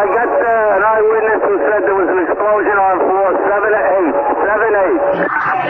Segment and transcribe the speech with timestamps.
[0.00, 0.48] I got uh,
[0.80, 4.16] an eyewitness who said there was an explosion on floor 7 8.
[4.48, 5.60] 7 8.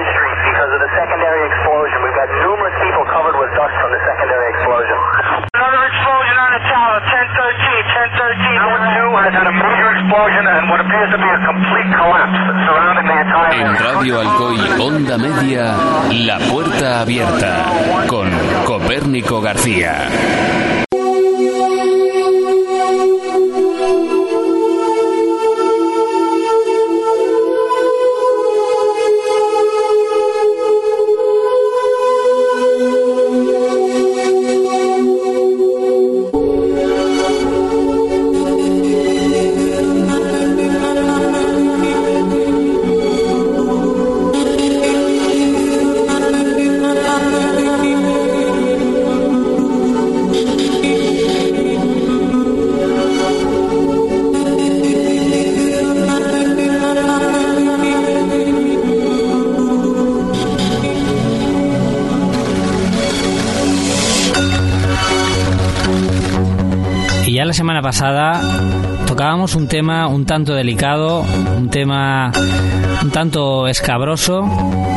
[0.00, 1.96] Street because of the secondary explosion.
[2.00, 4.69] We've got numerous people covered with dust from the secondary explosion.
[13.52, 15.74] En Radio Alcoy Onda Media,
[16.12, 17.64] La Puerta Abierta,
[18.08, 18.28] con
[18.64, 20.89] Copérnico García.
[68.00, 68.29] Pasada
[69.30, 71.24] tocábamos un tema un tanto delicado,
[71.56, 72.32] un tema
[73.00, 74.42] un tanto escabroso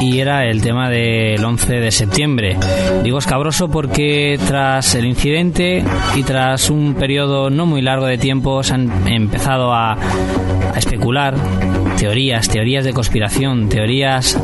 [0.01, 2.57] y era el tema del 11 de septiembre.
[3.03, 8.63] Digo escabroso porque tras el incidente y tras un periodo no muy largo de tiempo
[8.63, 11.35] se han empezado a, a especular
[11.95, 14.39] teorías, teorías de conspiración, teorías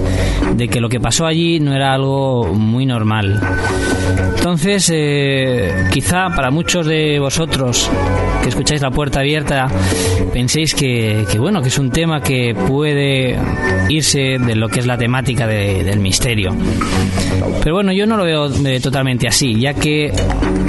[0.53, 3.41] de que lo que pasó allí no era algo muy normal.
[4.37, 7.91] Entonces, eh, quizá para muchos de vosotros
[8.41, 9.67] que escucháis la puerta abierta,
[10.33, 13.38] penséis que, bueno, que es un tema que puede
[13.89, 16.52] irse de lo que es la temática de- del misterio.
[17.63, 20.11] Pero bueno, yo no lo veo eh, totalmente así, ya que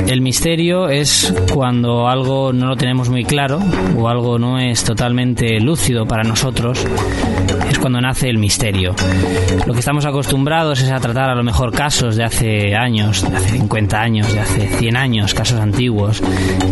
[0.06, 3.60] el misterio es cuando algo no lo tenemos muy claro
[3.96, 6.84] o algo no es totalmente lúcido para nosotros,
[7.70, 8.94] es cuando nace el misterio.
[9.66, 13.36] Lo que estamos acostumbrados es a tratar a lo mejor casos de hace años, de
[13.36, 16.22] hace 50 años, de hace 100 años, casos antiguos.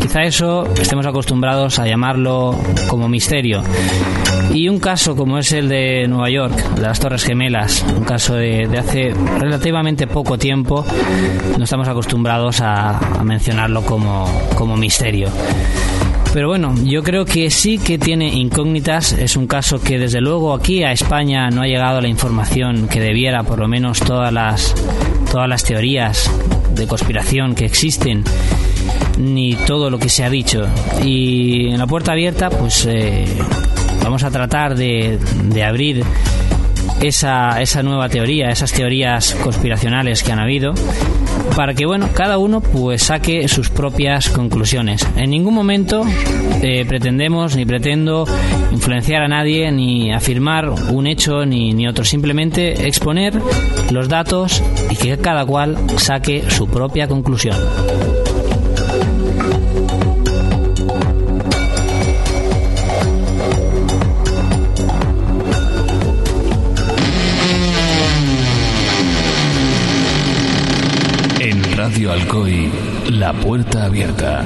[0.01, 2.59] Quizá eso estemos acostumbrados a llamarlo
[2.89, 3.63] como misterio.
[4.53, 8.35] Y un caso como es el de Nueva York, de las Torres Gemelas, un caso
[8.35, 10.85] de, de hace relativamente poco tiempo,
[11.57, 14.27] no estamos acostumbrados a, a mencionarlo como,
[14.57, 15.29] como misterio.
[16.33, 19.13] Pero bueno, yo creo que sí que tiene incógnitas.
[19.13, 23.01] Es un caso que desde luego aquí a España no ha llegado la información que
[23.01, 24.75] debiera, por lo menos todas las,
[25.33, 26.31] todas las teorías
[26.75, 28.25] de conspiración que existen
[29.19, 30.67] ni todo lo que se ha dicho.
[31.03, 33.27] Y en la puerta abierta, pues eh,
[34.03, 36.05] vamos a tratar de, de abrir
[37.01, 40.75] esa, esa nueva teoría, esas teorías conspiracionales que han habido,
[41.57, 45.07] para que bueno, cada uno pues saque sus propias conclusiones.
[45.17, 46.05] En ningún momento
[46.63, 48.27] eh, pretendemos ni pretendo
[48.73, 53.41] influenciar a nadie ni afirmar un hecho ni, ni otro, simplemente exponer
[53.91, 57.57] los datos y que cada cual saque su propia conclusión.
[73.29, 74.43] La Puerta Abierta.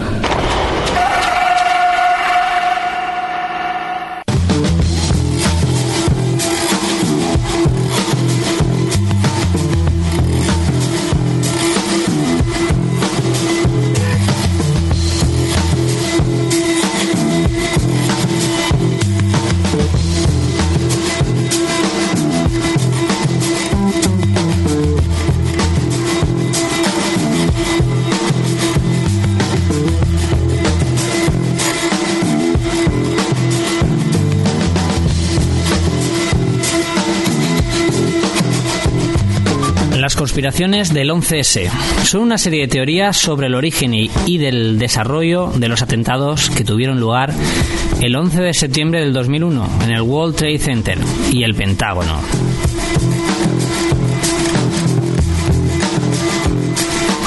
[40.42, 41.70] Conspiraciones del 11S
[42.03, 46.50] son una serie de teorías sobre el origen y, y del desarrollo de los atentados
[46.50, 47.33] que tuvieron lugar
[48.00, 50.98] el 11 de septiembre del 2001 en el World Trade Center
[51.30, 52.21] y el Pentágono.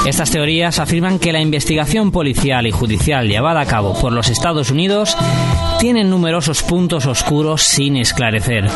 [0.06, 4.70] Estas teorías afirman que la investigación policial y judicial llevada a cabo por los Estados
[4.70, 5.16] Unidos
[5.80, 8.68] tienen numerosos puntos oscuros sin esclarecer.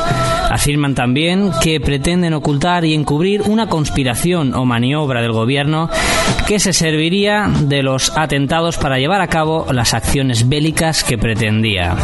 [0.50, 5.88] Afirman también que pretenden ocultar y encubrir una conspiración o maniobra del gobierno
[6.48, 11.96] que se serviría de los atentados para llevar a cabo las acciones bélicas que pretendía.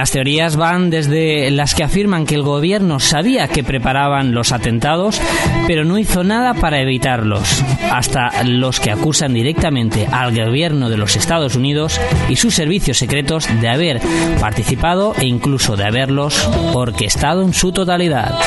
[0.00, 5.20] Las teorías van desde las que afirman que el gobierno sabía que preparaban los atentados,
[5.66, 7.62] pero no hizo nada para evitarlos,
[7.92, 12.00] hasta los que acusan directamente al gobierno de los Estados Unidos
[12.30, 14.00] y sus servicios secretos de haber
[14.40, 18.38] participado e incluso de haberlos orquestado en su totalidad.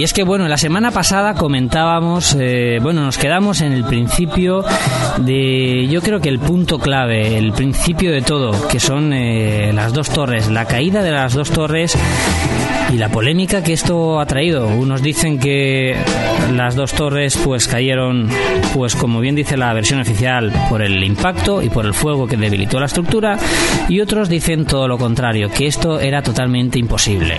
[0.00, 4.64] Y es que, bueno, la semana pasada comentábamos, eh, bueno, nos quedamos en el principio
[5.18, 9.92] de, yo creo que el punto clave, el principio de todo, que son eh, las
[9.92, 11.98] dos torres, la caída de las dos torres
[12.90, 14.68] y la polémica que esto ha traído.
[14.68, 15.94] Unos dicen que
[16.54, 18.30] las dos torres pues cayeron,
[18.72, 22.38] pues como bien dice la versión oficial, por el impacto y por el fuego que
[22.38, 23.36] debilitó la estructura,
[23.86, 27.36] y otros dicen todo lo contrario, que esto era totalmente imposible.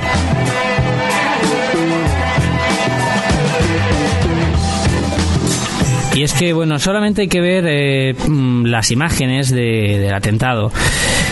[6.13, 10.71] Y es que, bueno, solamente hay que ver eh, mm, las imágenes del atentado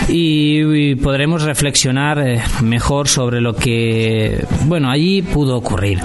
[0.07, 5.99] y, podremos reflexionar eh, mejor sobre lo que, bueno, allí pudo ocurrir.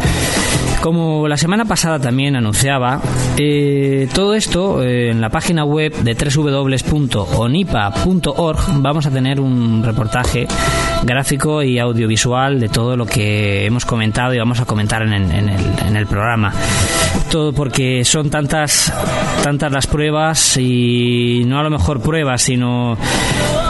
[0.83, 3.01] Como la semana pasada también anunciaba,
[3.39, 7.23] eh, todo esto en la página web de www.onipa.org
[8.77, 10.47] vamos a tener un reportaje
[11.05, 15.97] gráfico y audiovisual de todo lo que hemos comentado y vamos a comentar en, el,
[15.97, 16.53] el, programa.
[17.31, 18.93] Todo porque son tantas,
[19.43, 22.97] tantas las pruebas y no a lo mejor pruebas, sino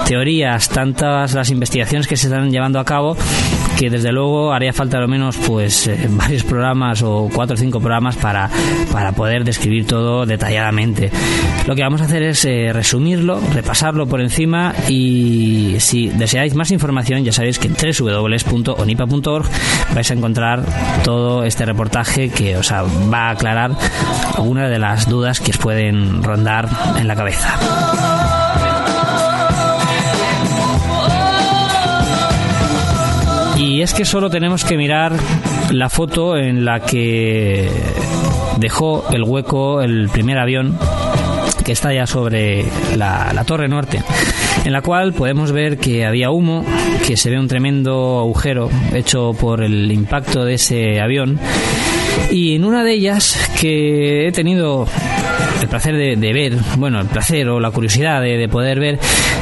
[0.04, 3.16] teorías, tantas las investigaciones que se están llevando a cabo
[3.74, 7.80] que desde luego haría falta al menos pues eh, varios programas o cuatro o cinco
[7.80, 8.48] programas para,
[8.92, 11.10] para poder describir todo detalladamente.
[11.66, 16.70] Lo que vamos a hacer es eh, resumirlo, repasarlo por encima y si deseáis más
[16.70, 19.46] información ya sabéis que en www.onipa.org
[19.94, 20.64] vais a encontrar
[21.02, 23.72] todo este reportaje que os va a aclarar
[24.36, 26.68] algunas de las dudas que os pueden rondar
[26.98, 28.43] en la cabeza.
[33.74, 35.16] Y es que solo tenemos que mirar
[35.72, 37.68] la foto en la que
[38.58, 40.78] dejó el hueco el primer avión
[41.64, 44.00] que está ya sobre la, torre norte,
[44.64, 46.64] en la cual podemos ver que había humo,
[47.04, 51.40] que se ve un tremendo agujero hecho por el impacto de ese avión.
[52.30, 54.86] Y en una de ellas, que he tenido
[55.64, 58.98] el placer de, ver, bueno, el placer o la curiosidad de, poder ver,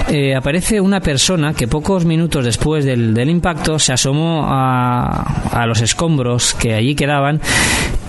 [0.09, 6.55] eh, aparece una persona que pocos minutos después del, impacto se asomó a, los escombros
[6.55, 7.41] que allí quedaban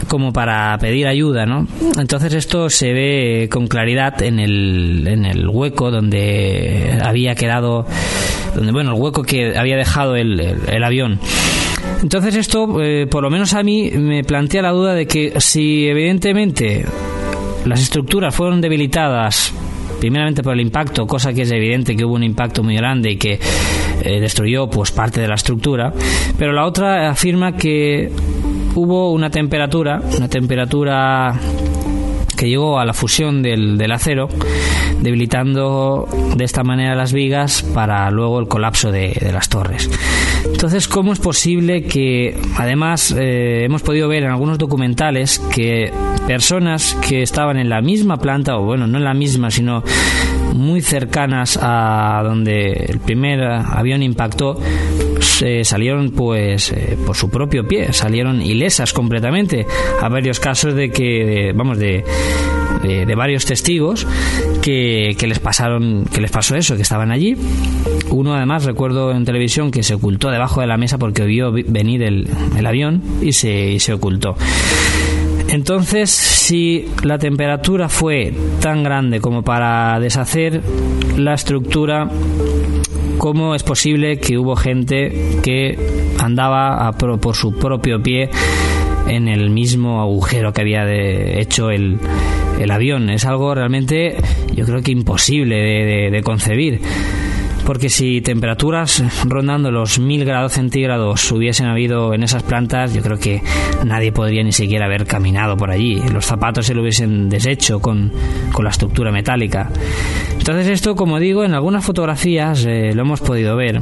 [0.07, 1.67] como para pedir ayuda, ¿no?
[1.97, 7.87] Entonces esto se ve con claridad en el, en el hueco donde había quedado,
[8.53, 11.19] donde, bueno, el hueco que había dejado el, el, avión.
[12.01, 15.87] Entonces esto, eh, por lo menos a mí, me plantea la duda de que si
[15.87, 16.85] evidentemente
[17.65, 19.53] las estructuras fueron debilitadas
[19.99, 23.17] primeramente por el impacto, cosa que es evidente que hubo un impacto muy grande y
[23.17, 23.39] que
[24.01, 25.93] eh, destruyó pues parte de la estructura,
[26.37, 28.11] pero la otra afirma que
[28.75, 31.39] hubo una temperatura, una temperatura
[32.35, 34.27] que llegó a la fusión del, del, acero,
[34.99, 36.05] debilitando
[36.35, 39.89] de esta manera las vigas para luego el colapso de, de las torres.
[40.45, 45.91] Entonces, ¿cómo es posible que, además, eh, hemos podido ver en algunos documentales que
[46.27, 49.83] personas que estaban en la misma planta, o bueno, no en la misma, sino
[50.53, 54.59] muy cercanas a donde el primer avión impactó,
[55.63, 59.65] salieron pues eh, por su propio pie, salieron ilesas completamente.
[60.01, 62.03] A varios casos de que, vamos, de,
[62.83, 64.05] de, varios testigos
[64.61, 67.35] que, que, les pasaron, que les pasó eso, que estaban allí.
[68.09, 72.03] Uno además recuerdo en televisión que se ocultó debajo de la mesa porque vio venir
[72.03, 72.27] el,
[72.57, 74.35] el avión y se, y se ocultó.
[75.53, 80.61] Entonces, si la temperatura fue tan grande como para deshacer
[81.15, 82.09] la estructura,
[83.23, 85.79] ¿cómo es posible que hubo gente que
[86.19, 88.29] andaba por su propio pie
[89.07, 90.83] en el mismo agujero que había
[91.39, 92.01] hecho el,
[92.69, 93.09] avión?
[93.09, 94.17] Es algo realmente,
[94.53, 96.81] yo creo que imposible de concebir
[97.65, 103.17] porque si temperaturas rondando los 1000 grados centígrados hubiesen habido en esas plantas, yo creo
[103.17, 103.41] que
[103.85, 106.01] nadie podría ni siquiera haber caminado por allí.
[106.11, 108.11] Los zapatos se lo hubiesen deshecho con,
[108.61, 109.69] la estructura metálica.
[110.37, 113.81] Entonces esto, como digo, en algunas fotografías eh, lo hemos podido ver.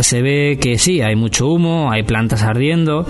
[0.00, 3.06] Se ve que sí, hay mucho humo, hay plantas ardiendo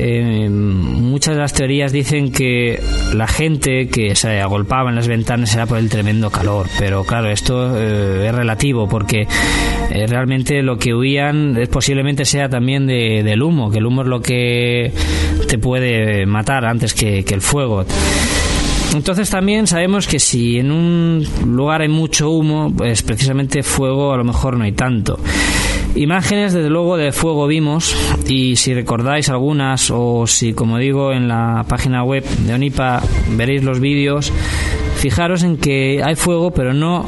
[0.00, 2.80] eh, muchas de las teorías dicen que
[3.14, 7.28] la gente que se agolpaba en las ventanas era por el tremendo calor, pero claro,
[7.30, 9.26] esto eh, es relativo porque
[9.90, 14.08] eh, realmente lo que huían es, posiblemente sea también del humo, que el humo es
[14.08, 14.92] lo que
[15.48, 17.84] te puede matar antes que, que el fuego.
[18.94, 24.16] Entonces también sabemos que si en un lugar hay mucho humo, pues precisamente fuego a
[24.16, 25.18] lo mejor no hay tanto.
[25.94, 27.94] Imágenes, desde luego, de fuego vimos.
[28.26, 33.02] Y si recordáis algunas o si, como digo, en la página web de ONIPA
[33.36, 34.32] veréis los vídeos,
[34.98, 37.06] fijaros en que hay fuego, pero no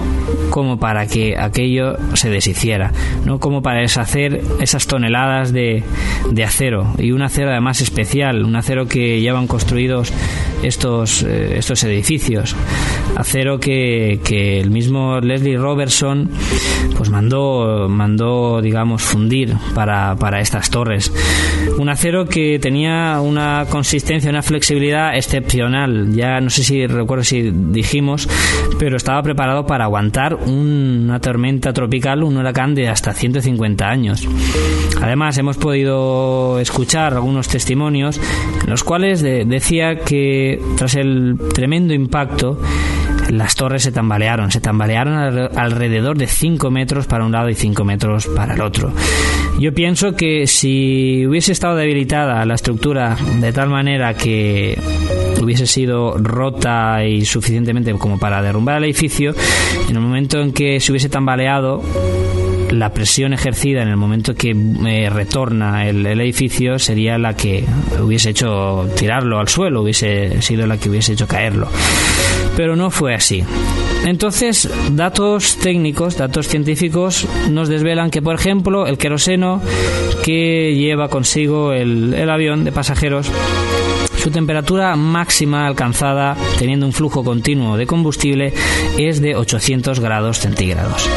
[0.51, 2.93] como para que aquello se deshiciera,
[3.25, 5.83] no como para deshacer esas toneladas de,
[6.31, 10.13] de acero y un acero además especial, un acero que llevan construidos
[10.63, 12.55] estos, eh, estos edificios.
[13.17, 16.31] Acero que, que, el mismo Leslie Robertson
[16.97, 21.13] pues mandó, mandó digamos, fundir para, para estas torres.
[21.81, 26.13] Un acero que tenía una consistencia, una flexibilidad excepcional.
[26.13, 28.29] Ya no sé si recuerdo si dijimos,
[28.79, 34.29] pero estaba preparado para aguantar una tormenta tropical, un huracán de hasta 150 años.
[35.01, 38.21] Además, hemos podido escuchar algunos testimonios
[38.63, 42.61] en los cuales decía que tras el tremendo impacto,
[43.31, 45.15] las torres se tambalearon, se tambalearon
[45.57, 48.93] alrededor de 5 metros para un lado y 5 metros para el otro.
[49.59, 54.79] Yo pienso que si hubiese estado debilitada la estructura de tal manera que
[55.41, 59.35] hubiese sido rota y suficientemente como para derrumbar el edificio,
[59.89, 61.83] en el momento en que se hubiese tambaleado,
[62.71, 67.65] la presión ejercida en el momento que eh, retorna el, edificio sería la que
[68.01, 71.69] hubiese hecho tirarlo al suelo, hubiese sido la que hubiese hecho caerlo.
[72.61, 73.43] Pero no fue así.
[74.05, 79.63] Entonces, datos técnicos, datos científicos nos desvelan que, por ejemplo, el queroseno
[80.23, 83.33] que lleva consigo el, avión de pasajeros
[84.19, 88.53] su temperatura máxima alcanzada teniendo un flujo continuo de combustible
[88.99, 91.09] es de 800 grados centígrados.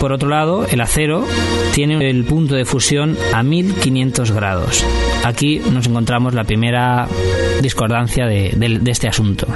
[0.00, 1.26] Por otro lado, el acero
[1.74, 4.86] tiene el punto de fusión a 1500 grados.
[5.22, 7.06] Aquí nos encontramos la primera
[7.60, 9.46] discordancia de este asunto.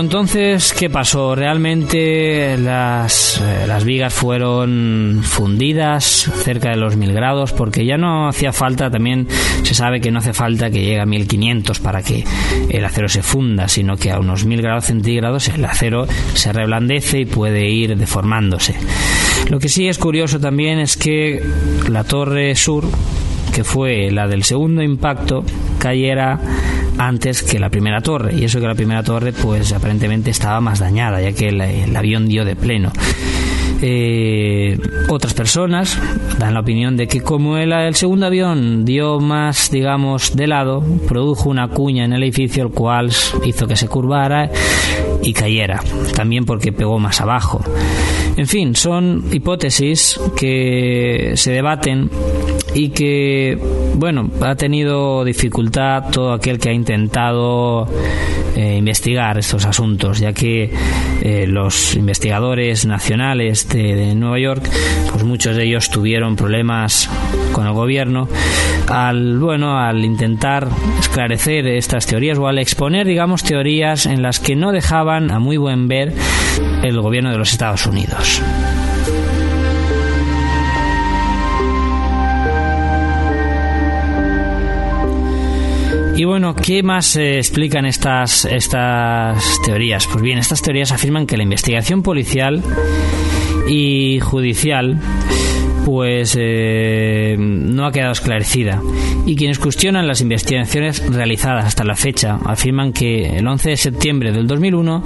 [0.00, 1.34] Entonces, ¿qué pasó?
[1.34, 8.28] Realmente las, eh, las vigas fueron fundidas cerca de los mil grados porque ya no
[8.28, 9.26] hacía falta, también
[9.62, 12.24] se sabe que no hace falta que llegue a 1500 para que
[12.68, 17.20] el acero se funda, sino que a unos mil grados centígrados el acero se reblandece
[17.20, 18.74] y puede ir deformándose.
[19.48, 21.42] Lo que sí es curioso también es que
[21.88, 22.84] la torre sur,
[23.54, 25.44] que fue la del segundo impacto,
[25.78, 26.40] cayera
[26.98, 28.34] antes que la primera torre.
[28.34, 32.28] Y eso que la primera torre pues aparentemente estaba más dañada ya que el, avión
[32.28, 32.92] dio de pleno.
[33.82, 34.78] Eh,
[35.10, 36.00] otras personas
[36.38, 40.82] dan la opinión de que como el, el, segundo avión dio más digamos de lado
[41.06, 43.10] produjo una cuña en el edificio el cual
[43.44, 44.50] hizo que se curvara
[45.22, 45.82] y cayera.
[46.14, 47.60] También porque pegó más abajo.
[48.36, 52.10] En fin son hipótesis que se debaten
[52.76, 53.58] y que,
[53.94, 57.88] bueno, ha tenido dificultad todo aquel que ha intentado
[58.54, 60.70] eh, investigar estos asuntos, ya que
[61.22, 64.68] eh, los investigadores nacionales de, de, Nueva York,
[65.10, 67.08] pues muchos de ellos tuvieron problemas
[67.52, 68.28] con el gobierno
[68.88, 70.68] al, bueno, al intentar
[71.00, 75.56] esclarecer estas teorías o al exponer, digamos, teorías en las que no dejaban a muy
[75.56, 76.12] buen ver
[76.82, 78.42] el gobierno de los Estados Unidos.
[86.16, 90.06] Y bueno, ¿qué más eh, explican estas, estas teorías?
[90.06, 92.62] Pues bien, estas teorías afirman que la investigación policial
[93.68, 94.98] y judicial
[95.84, 98.82] pues eh, no ha quedado esclarecida.
[99.26, 104.32] Y quienes cuestionan las investigaciones realizadas hasta la fecha afirman que el 11 de septiembre
[104.32, 105.04] del 2001,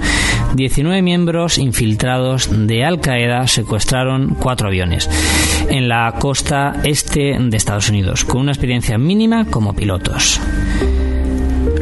[0.55, 5.09] 19 miembros infiltrados de Al Qaeda secuestraron cuatro aviones
[5.69, 10.39] en la costa este de Estados Unidos, con una experiencia mínima como pilotos.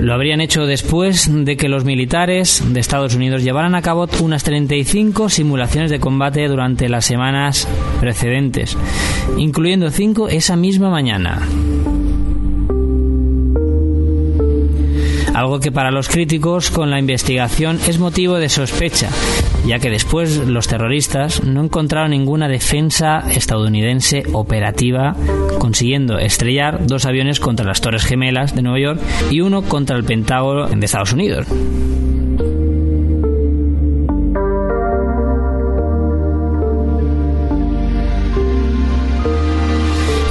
[0.09, 4.43] Lo habrían hecho después de que los militares de Estados Unidos llevaran a cabo unas
[4.43, 7.67] 35 simulaciones de combate durante las semanas
[7.99, 8.75] precedentes,
[9.37, 11.47] incluyendo 5 esa misma mañana.
[15.39, 19.09] algo que para los críticos con la investigación es motivo de sospecha,
[19.65, 25.15] ya que después los terroristas no encontraron ninguna defensa estadounidense operativa,
[25.59, 30.03] consiguiendo estrellar dos aviones contra las Torres Gemelas de Nueva York y uno contra el
[30.03, 31.45] Pentágono de Estados Unidos.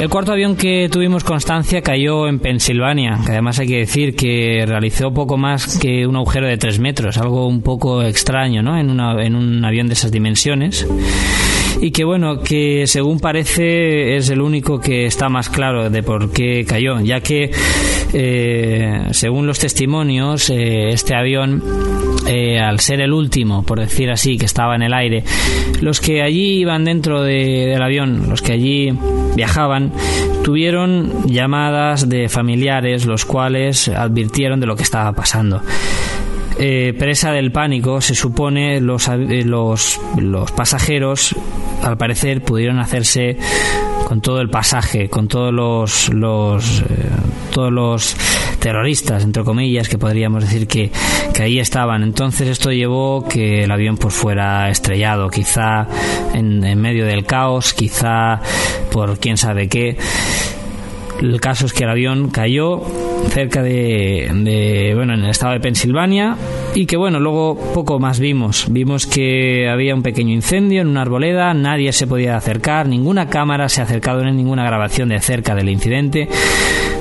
[0.00, 4.64] El cuarto avión que tuvimos constancia cayó en Pensilvania, que además hay que decir que
[4.64, 8.78] realizó poco más que un agujero de tres metros, algo un poco extraño ¿no?
[8.78, 10.86] en un avión de esas dimensiones
[11.80, 16.30] y que bueno, que según parece es el único que está más claro de por
[16.32, 17.50] qué cayó, ya que
[18.12, 21.62] eh, según los testimonios eh, este avión
[22.26, 25.24] eh, al ser el último, por decir así, que estaba en el aire,
[25.80, 28.92] los que allí iban dentro del avión, los que allí
[29.36, 29.92] viajaban,
[30.42, 35.62] tuvieron llamadas de familiares los cuales advirtieron de lo que estaba pasando.
[36.60, 41.36] Eh, presa del pánico, se supone los, eh, los, los pasajeros,
[41.84, 43.36] al parecer, pudieron hacerse
[44.06, 46.84] con todo el pasaje, con todos los, los eh,
[47.52, 48.16] todos los
[48.58, 50.90] terroristas, entre comillas, que podríamos decir que,
[51.32, 52.02] que, ahí estaban.
[52.02, 55.86] Entonces esto llevó que el avión pues fuera estrellado, quizá
[56.34, 58.40] en, en medio del caos, quizá
[58.90, 59.96] por quién sabe qué.
[61.20, 62.80] El caso es que el avión cayó
[63.30, 66.36] cerca de, bueno, en el estado de Pensilvania
[66.74, 68.66] y que bueno, luego poco más vimos.
[68.70, 73.68] Vimos que había un pequeño incendio en una arboleda, nadie se podía acercar, ninguna cámara
[73.68, 76.28] se ha acercado en ninguna grabación de cerca del incidente.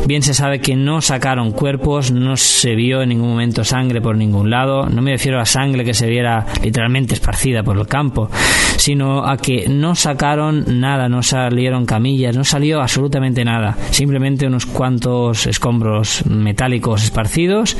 [0.07, 4.15] Bien se sabe que no sacaron cuerpos, no se vio en ningún momento sangre por
[4.15, 4.87] ningún lado.
[4.87, 8.29] No me refiero a sangre que se viera literalmente esparcida por el campo,
[8.77, 13.75] sino a que no sacaron nada, no salieron camillas, no salió absolutamente nada.
[14.07, 17.75] Simplemente unos cuantos escombros metálicos esparcidos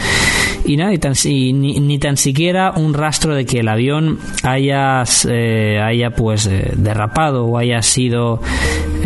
[0.66, 5.04] y nada, y, tan, ni, ni, tan siquiera un rastro de que el avión haya,
[5.30, 8.42] eh, haya pues eh, derrapado o haya sido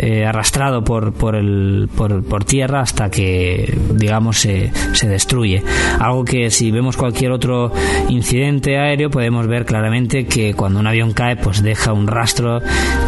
[0.00, 5.62] eh, arrastrado por, por, el, por, por tierra hasta que, digamos, se, se, destruye.
[6.00, 7.72] Algo que si vemos cualquier otro
[8.08, 12.60] incidente aéreo podemos ver claramente que cuando un avión cae pues deja un rastro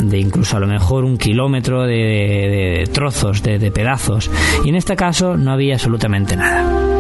[0.03, 4.04] de incluso a lo mejor un kilómetro de, de, de trozos, de, de pedazos.
[4.65, 6.95] Y en este caso no había absolutamente nada.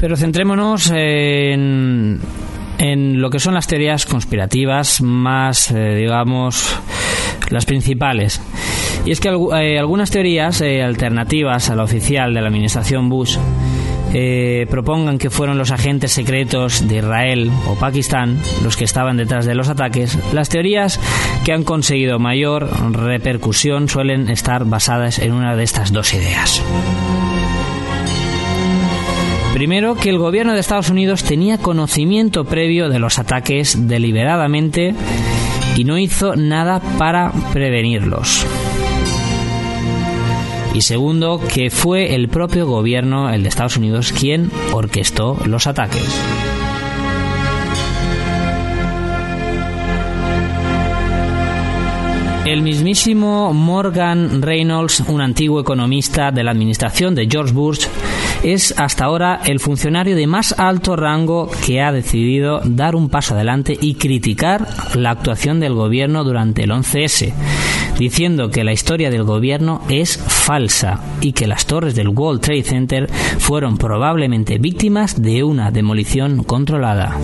[0.00, 2.20] Pero centrémonos en,
[2.78, 6.74] en, lo que son las teorías conspirativas más, eh, digamos,
[7.50, 8.40] las principales.
[9.04, 13.38] Y es que eh, algunas teorías eh, alternativas a la oficial de la administración Bush
[14.12, 19.46] eh, propongan que fueron los agentes secretos de Israel o Pakistán los que estaban detrás
[19.46, 20.98] de los ataques, las teorías
[21.44, 26.60] que han conseguido mayor repercusión suelen estar basadas en una de estas dos ideas.
[29.54, 34.94] Primero, que el gobierno de Estados Unidos tenía conocimiento previo de los ataques deliberadamente
[35.76, 38.46] y no hizo nada para prevenirlos.
[40.74, 46.06] Y segundo, que fue el propio gobierno, el de Estados Unidos, quien orquestó los ataques.
[52.46, 57.86] El mismísimo Morgan Reynolds, un antiguo economista de la administración de George Bush,
[58.42, 63.34] es hasta ahora el funcionario de más alto rango que ha decidido dar un paso
[63.34, 67.32] adelante y criticar la actuación del gobierno durante el 11S,
[68.00, 72.62] diciendo que la historia del gobierno es falsa y que las torres del World Trade
[72.62, 77.18] Center fueron probablemente víctimas de una demolición controlada.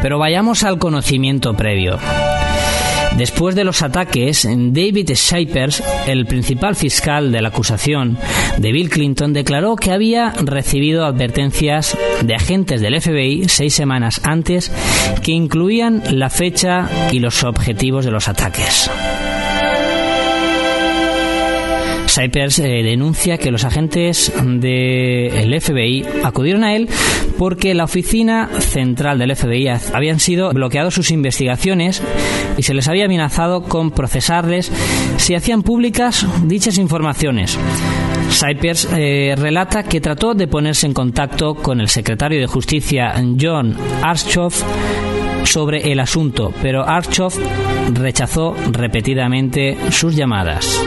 [0.00, 1.98] Pero vayamos al conocimiento previo.
[3.16, 8.18] Después de los ataques, David Shipers, el principal fiscal de la acusación
[8.58, 14.72] de Bill Clinton, declaró que había recibido advertencias de agentes del FBI seis semanas antes
[15.22, 18.90] que incluían la fecha y los objetivos de los ataques.
[22.12, 26.88] Cypers eh, denuncia que los agentes del FBI acudieron a él
[27.42, 32.00] porque la oficina central del FBI habían sido bloqueados sus investigaciones
[32.56, 34.70] y se les había amenazado con procesarles
[35.16, 37.58] si hacían públicas dichas informaciones.
[38.30, 43.76] Cypers eh, relata que trató de ponerse en contacto con el secretario de Justicia John
[44.02, 44.62] Arschoff
[45.42, 47.40] sobre el asunto, pero Arschoff
[47.92, 50.80] rechazó repetidamente sus llamadas.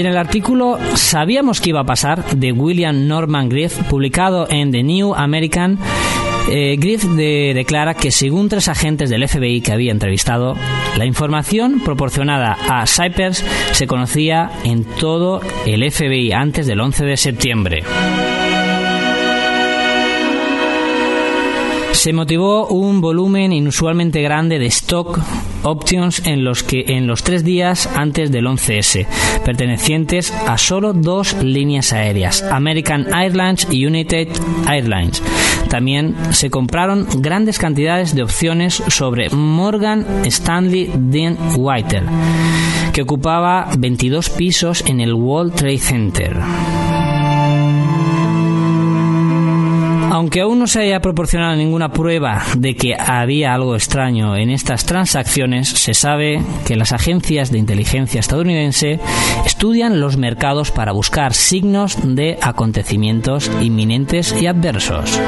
[0.00, 2.24] En el artículo ¿Sabíamos que iba a pasar?
[2.34, 5.78] de William Norman Griff, publicado en The New American,
[6.48, 10.56] eh, Griff declara que según tres agentes del FBI que había entrevistado,
[10.96, 17.16] la información proporcionada a Cypers se conocía en todo el FBI antes del 11 de
[17.18, 17.82] septiembre.
[21.92, 25.20] Se motivó un volumen inusualmente grande de stock
[25.62, 29.06] options en los que en los tres días antes del 11S,
[29.44, 34.28] pertenecientes a solo dos líneas aéreas, American Airlines y United
[34.68, 35.22] Airlines.
[35.68, 42.02] También se compraron grandes cantidades de opciones sobre Morgan Stanley Dean White,
[42.92, 46.36] que ocupaba 22 pisos en el World Trade Center.
[50.20, 54.84] Aunque aún no se haya proporcionado ninguna prueba de que había algo extraño en estas
[54.84, 59.00] transacciones, se sabe que las agencias de inteligencia estadounidense
[59.46, 65.18] estudian los mercados para buscar signos de acontecimientos inminentes y adversos.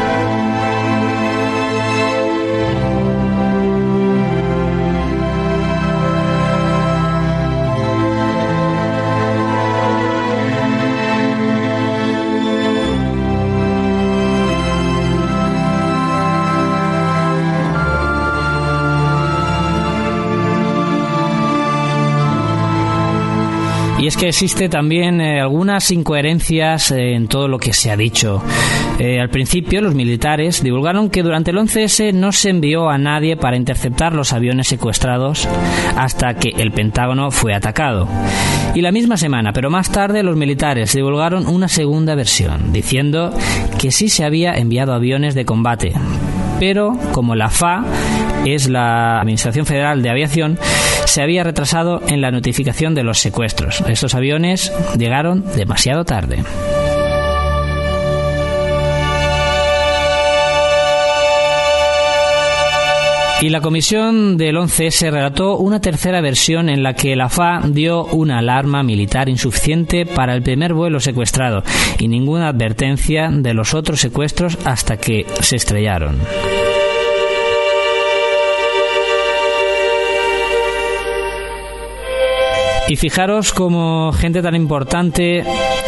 [24.22, 28.40] Que existe también eh, algunas incoherencias eh, en todo lo que se ha dicho.
[29.00, 33.36] Eh, al principio, los militares divulgaron que durante el 11S no se envió a nadie
[33.36, 35.48] para interceptar los aviones secuestrados
[35.96, 38.06] hasta que el Pentágono fue atacado.
[38.76, 43.34] Y la misma semana, pero más tarde, los militares divulgaron una segunda versión, diciendo
[43.80, 45.94] que sí se había enviado aviones de combate,
[46.60, 47.84] pero como la FA
[48.46, 50.60] es la Administración Federal de Aviación,
[51.12, 53.82] se había retrasado en la notificación de los secuestros.
[53.86, 56.42] Estos aviones llegaron demasiado tarde.
[63.42, 68.06] Y la comisión del 11S relató una tercera versión en la que la FA dio
[68.06, 71.62] una alarma militar insuficiente para el primer vuelo secuestrado
[71.98, 76.16] y ninguna advertencia de los otros secuestros hasta que se estrellaron.
[82.92, 85.42] Y fijaros como gente tan importante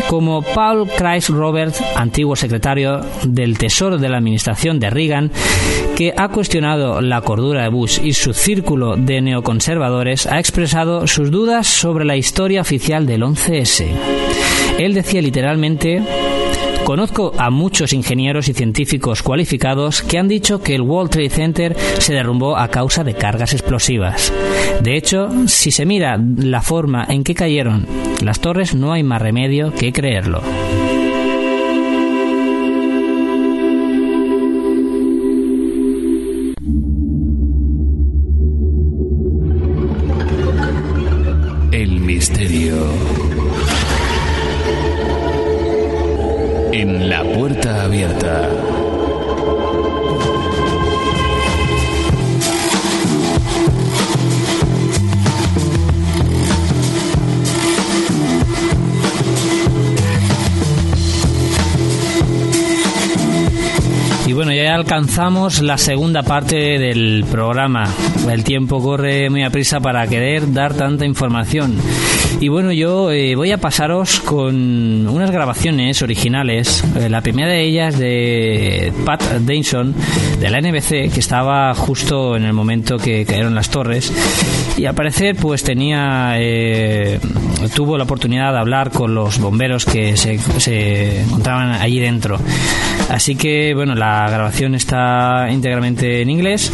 [0.08, 5.30] como Paul Kreis Robert, antiguo secretario del Tesoro de la Administración de Reagan,
[5.96, 11.30] que ha cuestionado la cordura de Bush y su círculo de neoconservadores, ha expresado sus
[11.30, 13.84] dudas sobre la historia oficial del 11S.
[14.78, 16.02] Él decía literalmente
[16.84, 21.76] Conozco a muchos ingenieros y científicos cualificados que han dicho que el World Trade Center
[21.98, 24.30] se derrumbó a causa de cargas explosivas.
[24.82, 27.86] De hecho, si se mira la forma en que cayeron
[28.22, 30.42] las torres, no hay más remedio que creerlo.
[64.94, 67.84] Alcanzamos la segunda parte del programa.
[68.30, 71.76] El tiempo corre muy a prisa para querer dar tanta información.
[72.40, 76.84] Y bueno, yo eh, voy a pasaros con unas grabaciones originales.
[76.96, 79.96] Eh, la primera de ellas de Pat Davidson
[80.38, 84.12] de la NBC, que estaba justo en el momento que cayeron las torres.
[84.76, 86.34] Y al parecer, pues tenía.
[86.36, 87.18] Eh,
[87.74, 92.38] tuvo la oportunidad de hablar con los bomberos que se encontraban allí dentro.
[93.10, 96.72] Así que, bueno, la grabación está íntegramente en inglés,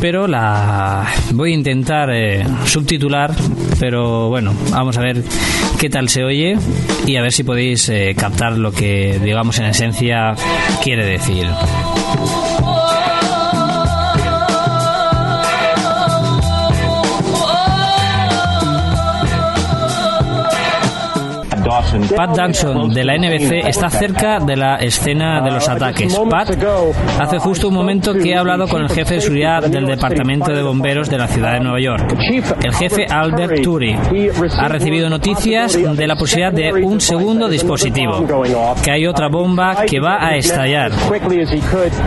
[0.00, 3.32] pero la voy a intentar eh, subtitular,
[3.80, 5.22] pero bueno, vamos a ver
[5.78, 6.56] qué tal se oye
[7.06, 10.34] y a ver si podéis eh, captar lo que, digamos, en esencia
[10.82, 11.46] quiere decir.
[22.14, 26.18] Pat Danson de la NBC está cerca de la escena de los ataques.
[26.30, 26.50] Pat
[27.20, 30.62] hace justo un momento que ha hablado con el jefe de seguridad del Departamento de
[30.62, 32.16] Bomberos de la ciudad de Nueva York.
[32.62, 33.96] El jefe Albert Turi
[34.58, 38.24] ha recibido noticias de la posibilidad de un segundo dispositivo,
[38.82, 40.92] que hay otra bomba que va a estallar.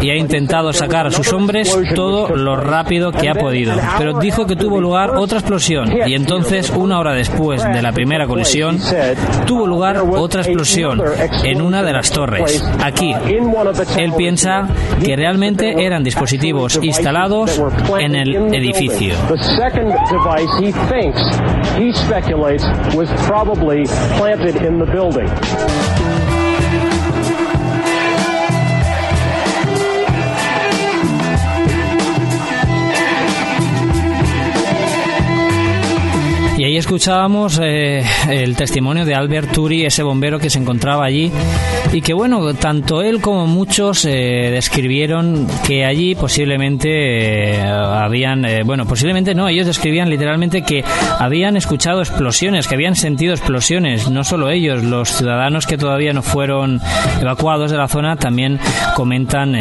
[0.02, 3.74] y ha intentado sacar a sus hombres todo lo rápido que ha podido.
[3.98, 5.92] Pero dijo que tuvo lugar otra explosión.
[6.08, 8.80] Y entonces, una hora después de la primera colisión,
[9.46, 11.02] tuvo lugar otra explosión
[11.44, 12.64] en una de las torres.
[12.84, 13.14] Aquí,
[13.98, 14.68] él piensa
[15.04, 17.62] que realmente eran dispositivos instalados
[18.00, 19.16] en el edificio.
[24.18, 26.09] planted in the building.
[36.70, 41.32] Ahí escuchábamos eh, el testimonio de Albert Turi, ese bombero que se encontraba allí,
[41.92, 48.86] y que bueno, tanto él como muchos eh, describieron que allí posiblemente eh, habían, bueno,
[48.86, 50.84] posiblemente no, ellos describían literalmente que
[51.18, 56.22] habían escuchado explosiones, que habían sentido explosiones, no solo ellos, los ciudadanos que todavía no
[56.22, 56.80] fueron
[57.20, 58.60] evacuados de la zona también
[58.96, 59.58] comentan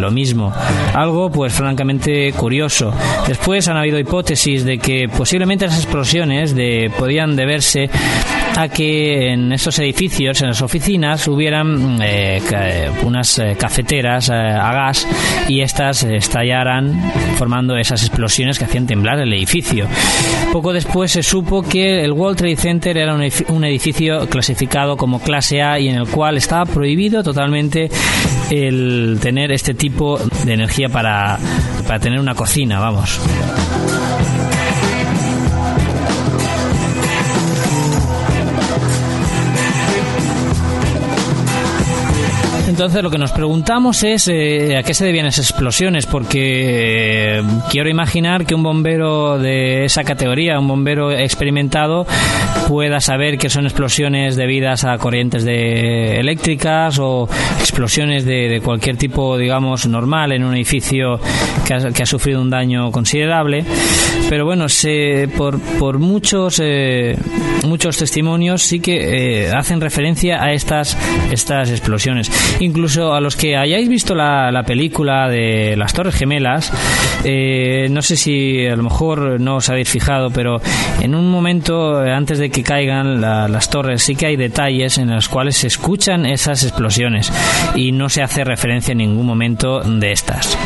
[0.00, 0.52] lo mismo.
[0.94, 2.92] Algo pues francamente curioso.
[3.28, 7.90] Después han habido hipótesis de que posiblemente esas explosiones de, podían deberse
[8.56, 14.72] a que en esos edificios, en las oficinas, hubieran eh, unas eh, cafeteras eh, a
[14.72, 15.06] gas
[15.48, 19.86] y estas estallaran formando esas explosiones que hacían temblar el edificio.
[20.52, 25.62] Poco después se supo que el World Trade Center era un edificio clasificado como clase
[25.62, 27.88] A y en el cual estaba prohibido totalmente
[28.50, 31.38] el tener este tipo de energía para,
[31.86, 33.20] para tener una cocina, vamos.
[42.80, 47.42] Entonces lo que nos preguntamos es eh, a qué se debían esas explosiones, porque eh,
[47.68, 52.06] quiero imaginar que un bombero de esa categoría, un bombero experimentado,
[52.68, 59.36] pueda saber que son explosiones debidas a corrientes de eléctricas o explosiones de, cualquier tipo,
[59.36, 61.20] digamos, normal en un edificio
[61.66, 63.62] que ha, sufrido un daño considerable.
[64.30, 67.18] Pero bueno, se, por, muchos, eh,
[67.66, 70.96] muchos testimonios sí que hacen referencia a estas,
[71.30, 72.30] estas explosiones
[72.70, 76.72] incluso a los que hayáis visto la, la película de las Torres Gemelas,
[77.24, 80.60] eh, no sé si a lo mejor no os habéis fijado, pero
[81.00, 85.10] en un momento eh, antes de que caigan las torres sí que hay detalles en
[85.10, 87.32] los cuales se escuchan esas explosiones
[87.74, 90.56] y no se hace referencia en ningún momento de estas.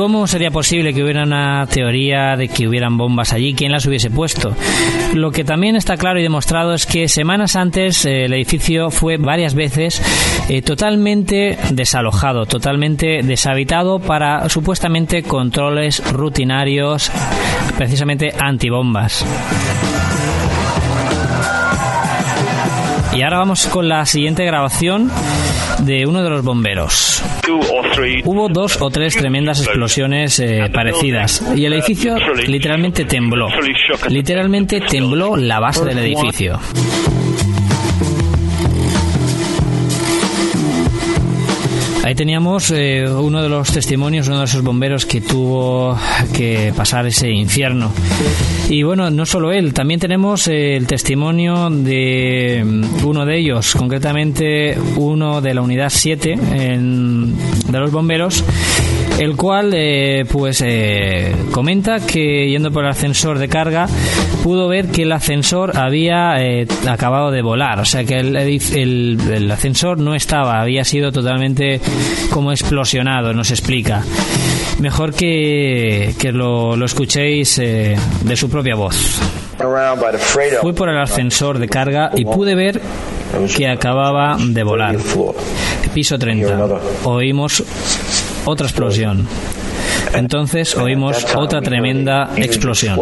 [0.00, 3.52] Cómo sería posible que hubiera una teoría de que hubieran bombas allí?
[3.52, 4.56] ¿Quién las hubiese puesto?
[5.12, 9.18] Lo que también está claro y demostrado es que semanas antes eh, el edificio fue
[9.18, 10.00] varias veces
[10.48, 17.12] eh, totalmente desalojado, totalmente deshabitado para supuestamente controles rutinarios,
[17.76, 19.22] precisamente antibombas.
[23.12, 25.10] Y ahora vamos con la siguiente grabación
[25.80, 27.22] de uno de los bomberos.
[28.24, 33.48] Hubo dos o tres tremendas explosiones eh, parecidas y el edificio literalmente tembló.
[34.08, 36.60] Literalmente tembló la base del edificio.
[42.10, 45.96] Ahí teníamos eh, uno de los testimonios, uno de esos bomberos que tuvo
[46.36, 47.92] que pasar ese infierno.
[48.68, 53.76] Y bueno, no solo él, también tenemos eh, el testimonio de mm, uno de ellos,
[53.76, 58.42] concretamente uno de la unidad 7 de los bomberos,
[59.20, 63.86] el cual eh, pues eh, comenta que yendo por el ascensor de carga
[64.42, 69.50] pudo ver que el ascensor había eh, acabado de volar, o sea que el, el,
[69.50, 71.82] ascensor no estaba, había sido totalmente
[72.30, 74.02] como explosionado, nos explica.
[74.78, 79.20] Mejor que, que lo, lo escuchéis de su propia voz.
[80.62, 82.80] Fui por el ascensor de carga y pude ver
[83.54, 84.96] que acababa de volar.
[85.92, 86.80] Piso 30.
[87.04, 87.62] Oímos
[88.44, 89.26] otra explosión.
[90.14, 92.98] Entonces oímos otra tremenda explosión.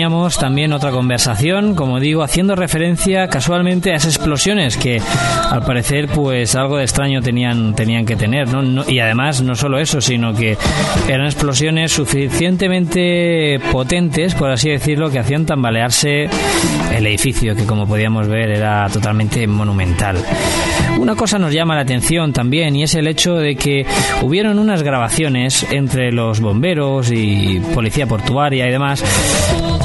[0.00, 4.98] Teníamos también otra conversación, como digo, haciendo referencia casualmente a esas explosiones que
[5.50, 8.82] al parecer pues algo de extraño tenían, tenían que tener, ¿no?
[8.88, 10.56] y además no solo eso, sino que
[11.06, 16.30] eran explosiones suficientemente potentes, por así decirlo, que hacían tambalearse
[16.96, 20.16] el edificio, que como podíamos ver era totalmente monumental.
[20.98, 23.84] Una cosa nos llama la atención también y es el hecho de que
[24.22, 29.04] hubieron unas grabaciones entre los bomberos y policía portuaria y demás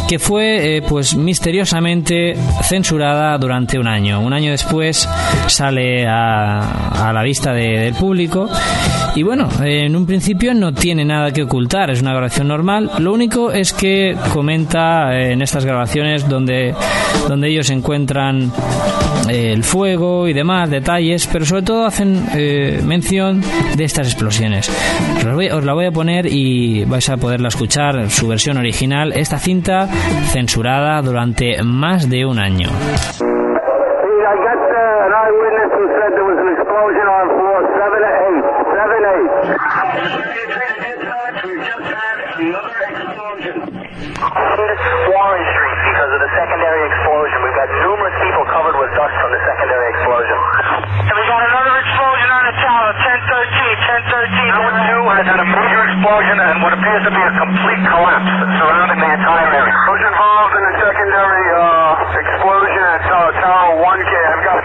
[0.07, 4.21] que fue eh, pues misteriosamente censurada durante un año.
[4.21, 5.07] Un año después
[5.47, 8.49] sale a, a la vista del público
[9.15, 12.91] y bueno, en un principio no tiene nada que ocultar, es una grabación normal.
[12.99, 16.75] Lo único es que comenta eh, en estas grabaciones donde,
[17.27, 18.51] donde ellos encuentran
[19.29, 22.25] el fuego y demás detalles, pero sobre todo hacen
[22.85, 23.41] mención
[23.75, 24.71] de estas explosiones.
[25.17, 29.13] Os la voy a poner y vais a poderla escuchar, su versión original.
[29.13, 29.87] Esta cinta
[30.31, 32.69] censurada durante más de un año.
[56.15, 59.75] Explosion and what appears to be a complete collapse surrounding the entire area.
[59.83, 64.13] Who's involved in the secondary uh, explosion at uh, Tower 1K?
[64.15, 64.59] I've got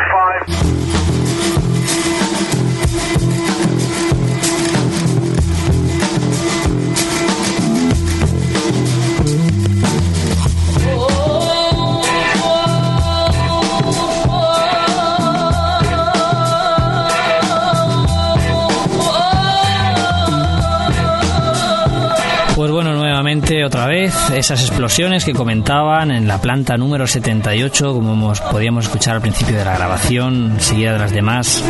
[24.40, 29.54] esas explosiones que comentaban en la planta número 78, como hemos, podíamos escuchar al principio
[29.54, 31.62] de la grabación, seguida de las demás,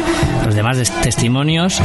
[0.46, 1.82] los demás testimonios,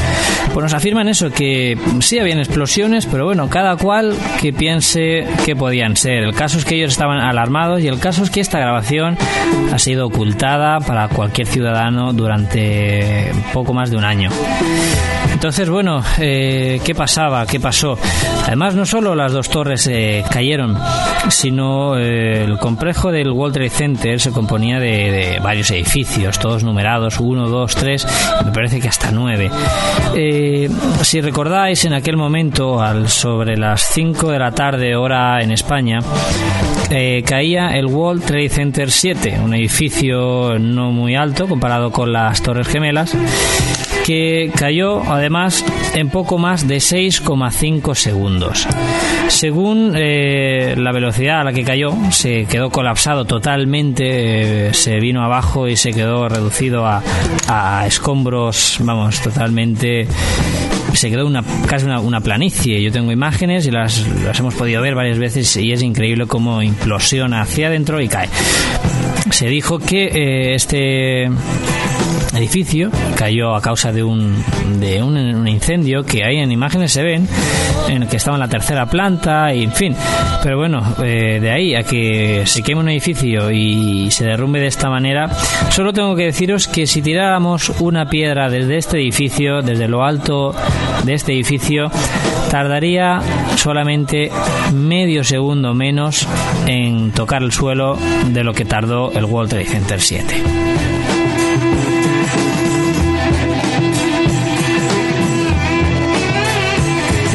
[0.53, 5.55] pues nos afirman eso, que sí habían explosiones, pero bueno, cada cual que piense que
[5.55, 6.23] podían ser.
[6.23, 9.17] El caso es que ellos estaban alarmados y el caso es que esta grabación
[9.73, 14.29] ha sido ocultada para cualquier ciudadano durante poco más de un año.
[15.45, 17.45] Entonces, bueno, eh, ¿qué pasaba?
[17.45, 17.99] ¿Qué pasó?
[18.47, 20.75] Además, no solo las dos torres eh, cayeron,
[21.29, 26.63] sino eh, el complejo del World Trade Center se componía de, de varios edificios, todos
[26.63, 28.07] numerados, uno, dos, tres,
[28.43, 29.51] me parece que hasta nueve.
[30.15, 30.67] Eh,
[31.03, 35.99] si recordáis, en aquel momento, al sobre las 5 de la tarde, hora en España,
[36.89, 42.41] eh, caía el World Trade Center 7, un edificio no muy alto comparado con las
[42.41, 43.15] Torres Gemelas,
[44.05, 45.34] que cayó además
[45.93, 48.67] en poco más de 6,5 segundos.
[49.27, 55.23] Según eh, la velocidad a la que cayó, se quedó colapsado totalmente, eh, se vino
[55.23, 57.01] abajo y se quedó reducido a,
[57.47, 60.07] a escombros, vamos, totalmente
[60.93, 62.81] se quedó una, casi una, una planicie.
[62.81, 66.61] Yo tengo imágenes y las, las hemos podido ver varias veces y es increíble cómo
[66.61, 68.29] implosiona hacia adentro y cae.
[69.31, 71.29] Se dijo que eh, este
[72.37, 74.43] edificio cayó a causa de un,
[74.79, 77.27] de un, incendio que ahí en imágenes se ven,
[77.87, 79.95] en el que estaba en la tercera planta y en fin.
[80.43, 84.67] Pero bueno, eh, de ahí a que se queme un edificio y se derrumbe de
[84.67, 85.29] esta manera,
[85.69, 90.53] solo tengo que deciros que si tiráramos una piedra desde este edificio, desde lo alto
[91.03, 91.91] de este edificio,
[92.49, 93.21] tardaría
[93.55, 94.31] solamente
[94.73, 96.27] medio segundo menos
[96.67, 100.84] en tocar el suelo de lo que tardó el World Trade Center 7.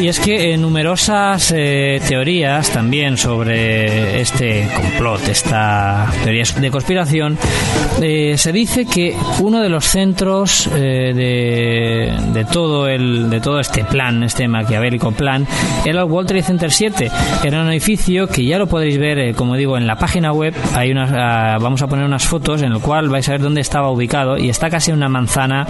[0.01, 7.37] Y es que en numerosas eh, teorías también sobre este complot, esta teoría de conspiración,
[8.01, 13.59] eh, se dice que uno de los centros eh, de, de todo el de todo
[13.59, 15.45] este plan, este maquiavélico plan,
[15.85, 17.11] era el World Trade Center 7.
[17.43, 20.55] Era un edificio que ya lo podréis ver, eh, como digo, en la página web.
[20.73, 23.61] Hay unas, ah, vamos a poner unas fotos en el cual vais a ver dónde
[23.61, 25.67] estaba ubicado y está casi una manzana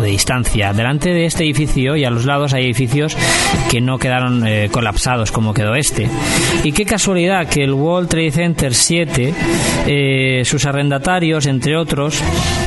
[0.00, 0.72] de distancia.
[0.72, 3.16] Delante de este edificio y a los lados hay edificios
[3.68, 6.08] que no quedaron eh, colapsados como quedó este.
[6.64, 9.34] Y qué casualidad que el World Trade Center 7,
[9.86, 12.22] eh, sus arrendatarios, entre otros,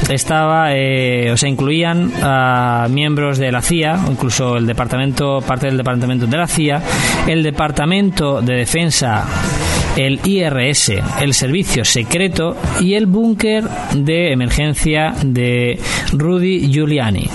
[0.10, 5.78] estaba, eh, o sea, incluían a miembros de la CIA, incluso el departamento, parte del
[5.78, 6.82] departamento de la CIA,
[7.28, 9.26] el departamento de defensa
[9.98, 15.80] el IRS, el servicio secreto y el búnker de emergencia de
[16.14, 17.30] Rudy Giuliani.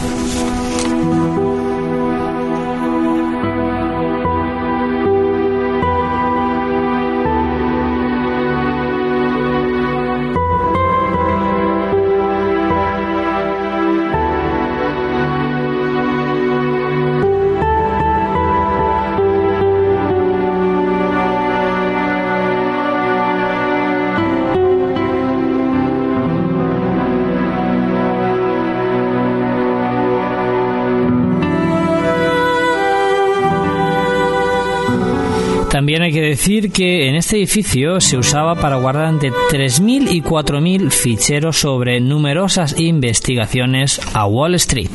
[36.46, 42.00] Decir que en este edificio se usaba para guardar entre 3.000 y 4.000 ficheros sobre
[42.00, 44.92] numerosas investigaciones a Wall Street.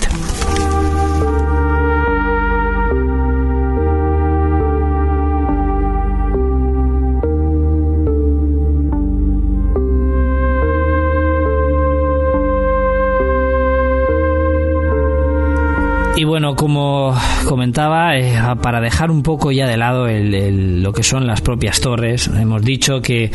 [16.56, 17.16] Como
[17.48, 22.28] comentaba, eh, para dejar un poco ya de lado lo que son las propias torres,
[22.28, 23.32] hemos dicho que,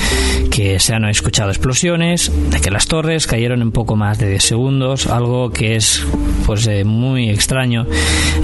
[0.79, 5.07] se han escuchado explosiones, de que las torres cayeron en poco más de 10 segundos,
[5.07, 6.05] algo que es
[6.47, 7.87] pues eh, muy extraño,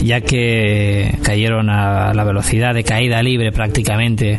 [0.02, 4.38] ya que cayeron a la velocidad de caída libre prácticamente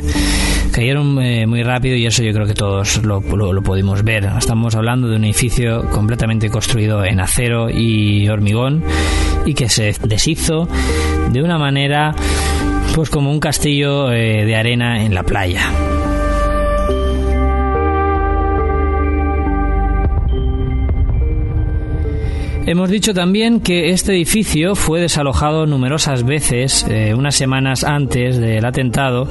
[0.73, 4.25] cayeron eh, muy rápido y eso yo creo que todos lo, lo, pudimos ver.
[4.37, 8.83] Estamos hablando de un edificio completamente construido en acero y hormigón
[9.45, 10.67] y que se deshizo
[11.31, 12.15] de una manera
[12.95, 15.61] pues como un castillo eh, de arena en la playa.
[22.65, 28.63] Hemos dicho también que este edificio fue desalojado numerosas veces eh, unas semanas antes del
[28.63, 29.27] atentado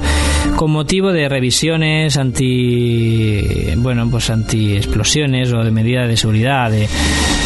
[0.56, 6.70] con motivo de revisiones anti bueno pues anti explosiones o de medidas de seguridad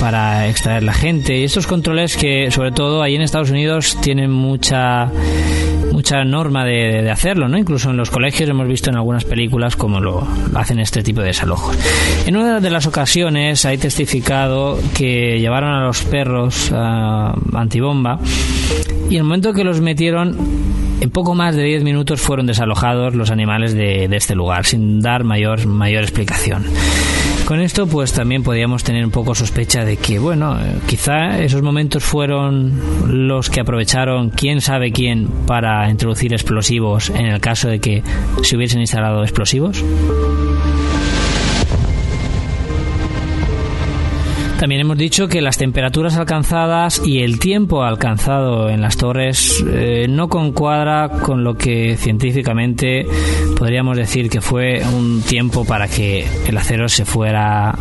[0.00, 1.38] para extraer la gente.
[1.38, 5.10] Y estos controles que sobre todo ahí en Estados Unidos tienen mucha
[5.96, 7.56] mucha norma de, hacerlo, ¿no?
[7.56, 11.28] Incluso en los colegios hemos visto en algunas películas cómo lo, hacen este tipo de
[11.28, 11.74] desalojos.
[12.26, 18.18] En una de las ocasiones hay testificado que llevaron a los perros a antibomba
[19.08, 20.36] y en el momento que los metieron
[21.00, 25.00] en poco más de 10 minutos fueron desalojados los animales de, de este lugar, sin
[25.00, 26.66] dar mayor, mayor explicación.
[27.46, 31.62] Con esto, pues también podríamos tener un poco sospecha de que, bueno, eh, quizá esos
[31.62, 32.72] momentos fueron
[33.06, 38.02] los que aprovecharon quién sabe quién para introducir explosivos en el caso de que
[38.42, 39.84] se hubiesen instalado explosivos.
[44.58, 50.06] También hemos dicho que las temperaturas alcanzadas y el tiempo alcanzado en las torres eh,
[50.08, 53.06] no concuadra con lo que científicamente
[53.58, 57.74] podríamos decir que fue un tiempo para que el acero se fuera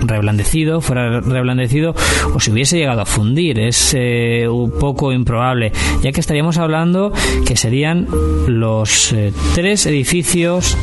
[0.00, 1.94] reblandecido, fuera reblandecido
[2.34, 3.60] o se hubiese llegado a fundir.
[3.60, 5.72] Es eh, un poco improbable,
[6.02, 7.12] ya que estaríamos hablando
[7.46, 8.08] que serían
[8.48, 10.76] los eh, tres edificios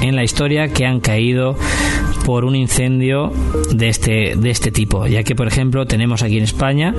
[0.00, 1.56] en la historia que han caído
[2.28, 3.32] por un incendio
[3.70, 6.94] de este, de este tipo, ya que, por ejemplo, tenemos aquí en España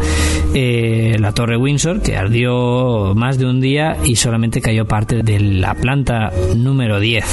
[0.55, 5.39] eh, la Torre Windsor, que ardió más de un día y solamente cayó parte de
[5.39, 7.25] la planta número 10.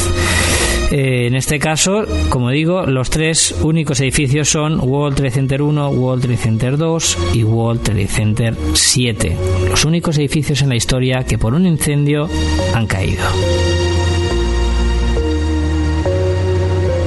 [0.90, 5.88] Eh, en este caso, como digo, los tres únicos edificios son World Trade Center 1,
[5.88, 9.36] World Trade Center 2 y World Trade Center 7.
[9.70, 12.28] Los únicos edificios en la historia que por un incendio
[12.74, 13.24] han caído.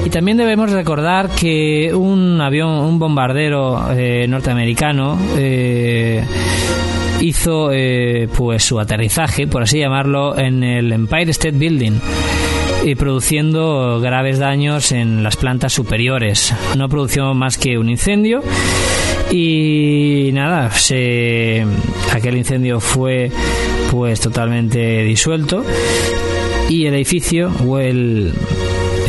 [0.04, 6.24] Y también debemos recordar que un avión, un bombardero eh, norteamericano, eh,
[7.20, 12.00] hizo eh, pues su aterrizaje, por así llamarlo, en el Empire State Building
[12.84, 16.54] y produciendo graves daños en las plantas superiores.
[16.76, 18.42] No produjo más que un incendio
[19.30, 21.64] y nada, se,
[22.12, 23.30] aquel incendio fue
[23.90, 25.64] pues totalmente disuelto
[26.68, 28.32] y el edificio o el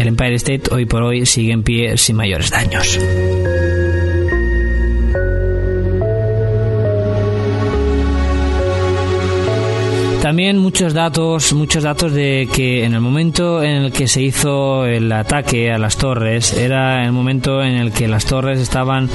[0.02, 3.00] el Empire State hoy por hoy sigue en pie sin mayores daños.
[10.32, 14.86] También muchos datos, muchos datos de que en el momento en el que se hizo
[14.86, 19.10] el ataque a las torres era el momento en el que las torres estaban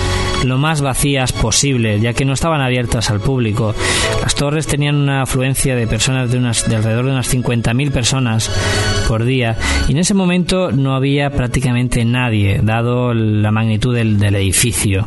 [0.44, 3.74] lo más vacías posible, ya que no estaban abiertas al público.
[4.20, 8.50] Las torres tenían una afluencia de personas de, unas, de alrededor de unas 50.000 personas
[9.08, 9.56] por día
[9.88, 15.06] y en ese momento no había prácticamente nadie, dado la magnitud del, edificio.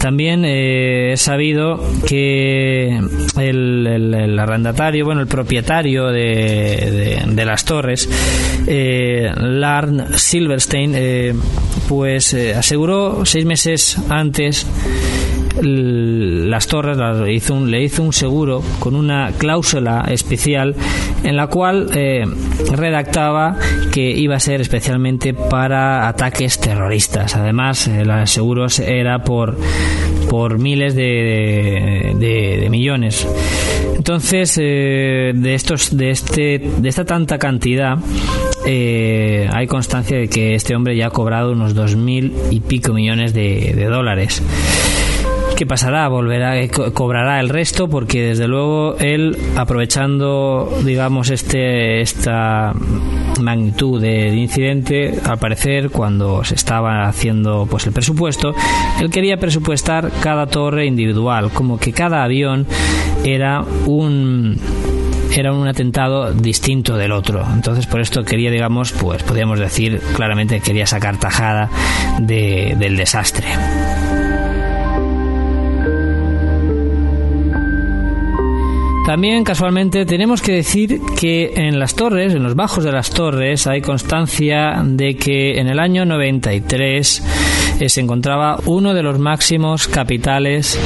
[0.00, 2.98] También eh, he sabido que
[3.38, 8.08] el, arrendatario, bueno, el propietario de, las torres,
[8.66, 11.34] eh, Larn Silverstein, eh,
[11.90, 14.66] pues eh, aseguró seis meses antes
[15.58, 20.74] las torres le hizo, un, le hizo un seguro con una cláusula especial
[21.24, 21.88] en la cual
[22.72, 23.56] redactaba
[23.90, 27.36] que iba a ser especialmente para ataques terroristas.
[27.36, 29.56] Además, el seguro era por,
[30.28, 33.26] por miles de, de millones.
[34.06, 37.98] Entonces, eh, de estos, de este, de esta tanta cantidad,
[38.64, 42.92] eh, hay constancia de que este hombre ya ha cobrado unos dos mil y pico
[42.92, 44.40] millones de, dólares.
[45.56, 46.06] ¿Qué pasará?
[46.08, 52.74] Volverá, eh, cobrará el resto porque desde luego él, aprovechando, digamos, este esta
[53.40, 58.54] magnitud de, incidente, al parecer, cuando se estaba haciendo pues el presupuesto,
[59.00, 62.66] él quería presupuestar cada torre individual, como que cada avión
[63.24, 64.58] era un
[65.34, 67.42] era un atentado distinto del otro.
[67.50, 71.70] Entonces, por esto quería, digamos, pues podríamos decir claramente que quería sacar tajada
[72.20, 73.46] del desastre.
[79.06, 83.68] También casualmente tenemos que decir que en las torres, en los bajos de las torres,
[83.68, 87.22] hay constancia de que en el año 93
[87.78, 90.76] eh, se encontraba uno de los máximos capitales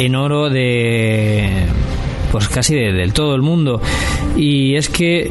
[0.00, 1.66] en oro de
[2.32, 3.78] pues casi del todo el mundo.
[4.36, 5.30] Y es que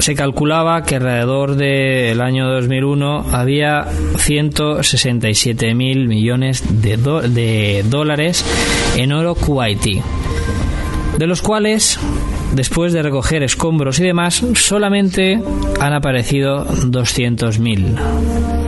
[0.00, 3.86] se calculaba que alrededor del año 2001 había
[4.16, 8.44] 167 mil millones de, de dólares
[8.96, 10.02] en oro kuwaití
[11.18, 11.98] de los cuales,
[12.52, 15.40] después de recoger escombros y demás, solamente
[15.80, 18.64] han aparecido 200.000.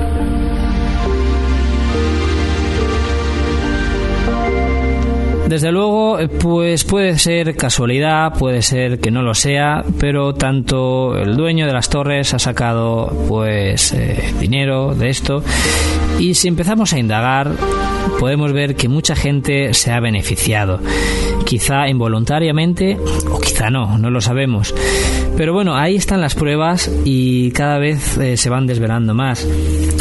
[5.48, 11.36] Desde luego, pues puede ser casualidad, puede ser que no lo sea, pero tanto el
[11.36, 15.44] dueño de las torres ha sacado pues eh, dinero de esto
[16.18, 17.52] y si empezamos a indagar
[18.18, 20.80] podemos ver que mucha gente se ha beneficiado
[21.46, 22.98] quizá involuntariamente
[23.30, 24.74] o quizá no, no lo sabemos.
[25.36, 29.46] Pero bueno, ahí están las pruebas y cada vez eh, se van desvelando más.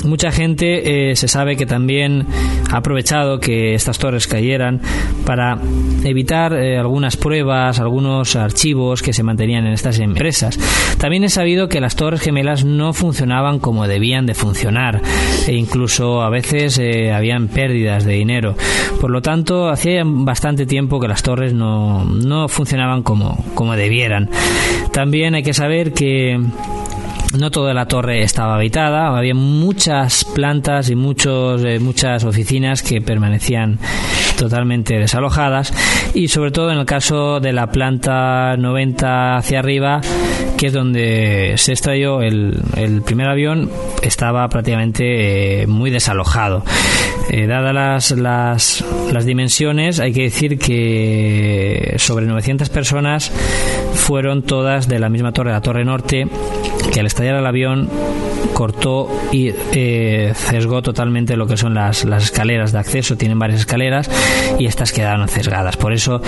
[0.05, 2.25] Mucha gente eh, se sabe que también
[2.71, 4.79] ha aprovechado que estas torres cayeran
[5.25, 5.57] para
[6.05, 10.57] evitar eh, algunas pruebas, algunos archivos que se mantenían en estas empresas.
[10.99, 15.01] También he sabido que las torres gemelas no funcionaban como debían de funcionar
[15.47, 16.79] e incluso a veces
[17.13, 18.55] habían pérdidas de dinero.
[19.01, 24.29] Por lo tanto, hacía bastante tiempo que las torres no, no funcionaban como, como debieran.
[24.91, 26.39] También hay que saber que
[27.39, 33.01] no toda la torre estaba habitada, había muchas plantas y muchos, eh, muchas oficinas que
[33.01, 33.79] permanecían
[34.37, 35.73] totalmente desalojadas
[36.13, 40.01] y sobre todo en el caso de la planta 90 hacia arriba,
[40.57, 43.69] que es donde se estrelló el, el primer avión,
[44.01, 46.63] estaba prácticamente eh, muy desalojado.
[47.29, 53.31] Eh, dadas las, las, las, dimensiones, hay que decir que sobre 900 personas
[53.95, 56.27] fueron todas de la misma torre, la Torre Norte,
[56.93, 57.89] que al estallar el avión
[58.53, 63.17] cortó y eh, sesgó totalmente lo que son las, las escaleras de acceso.
[63.17, 64.09] Tienen varias escaleras
[64.59, 65.77] y estas quedaron sesgadas.
[65.77, 66.21] Por eso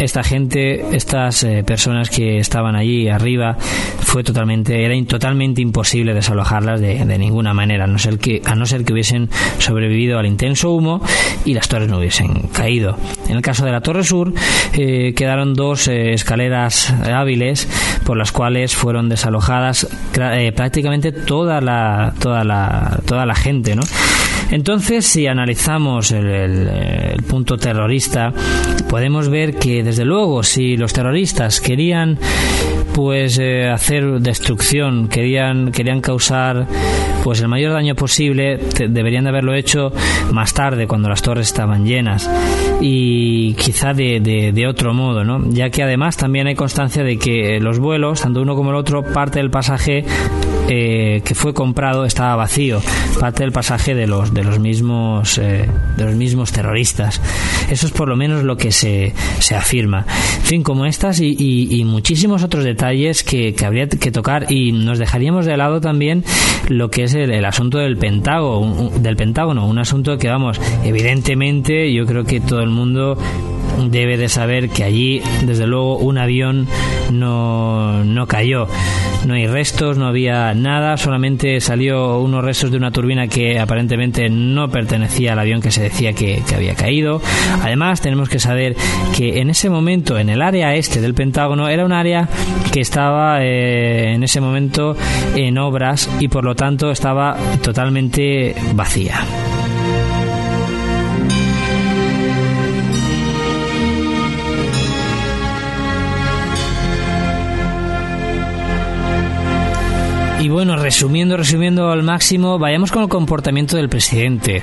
[0.00, 3.56] esta gente, estas eh, personas que estaban allí arriba,
[4.00, 8.66] fue totalmente, era totalmente imposible desalojarlas de, ninguna manera, a no, ser que, a no
[8.66, 11.02] ser que hubiesen sobrevivido al intenso humo
[11.44, 12.96] y las torres no hubiesen caído.
[13.28, 14.32] En el caso de la Torre Sur,
[14.74, 17.68] eh, quedaron dos eh, escaleras hábiles
[18.04, 19.86] por las cuales fueron desalojadas
[20.54, 23.82] prácticamente toda la, toda la, toda la gente, ¿no?
[24.52, 28.34] Entonces, si analizamos el, punto terrorista,
[28.92, 32.18] podemos ver que, desde luego, si los terroristas querían
[32.92, 36.66] pues eh, hacer destrucción, querían, querían causar
[37.24, 38.58] pues el mayor daño posible,
[38.90, 39.94] deberían de haberlo hecho
[40.30, 42.28] más tarde, cuando las torres estaban llenas,
[42.82, 45.42] y quizá de, de, otro modo, ¿no?
[45.48, 49.02] ya que además también hay constancia de que los vuelos, tanto uno como el otro,
[49.02, 50.04] parte del pasaje
[50.74, 52.80] eh, que fue comprado estaba vacío,
[53.20, 55.68] parte del pasaje de los de los mismos eh,
[55.98, 57.20] de los mismos terroristas.
[57.70, 60.06] Eso es por lo menos lo que se, se afirma.
[60.38, 64.98] En fin, como estas y, muchísimos otros detalles que, que, habría que tocar y nos
[64.98, 66.24] dejaríamos de lado también
[66.68, 72.06] lo que es el, asunto del Pentágono, del Pentágono, un asunto que vamos, evidentemente yo
[72.06, 73.18] creo que todo el mundo
[73.90, 76.66] debe de saber que allí, desde luego, un avión
[77.10, 78.66] no, no cayó.
[79.26, 84.28] No hay restos, no había nada, solamente salió unos restos de una turbina que aparentemente
[84.28, 87.22] no pertenecía al avión que se decía que, había caído.
[87.62, 88.76] Además, tenemos que saber
[89.16, 92.28] que en ese momento, en el área este del Pentágono, era un área
[92.72, 94.96] que estaba eh, en ese momento
[95.36, 99.20] en obras y por lo tanto estaba totalmente vacía.
[110.42, 114.60] Y bueno, resumiendo, resumiendo al máximo, vayamos con el comportamiento del presidente.